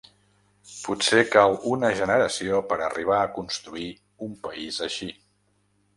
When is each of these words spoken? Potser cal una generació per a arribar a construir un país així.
Potser 0.85 1.19
cal 1.35 1.53
una 1.73 1.91
generació 2.01 2.63
per 2.71 2.79
a 2.79 2.87
arribar 2.87 3.19
a 3.27 3.31
construir 3.39 3.87
un 4.29 4.37
país 4.49 4.81
així. 4.89 5.13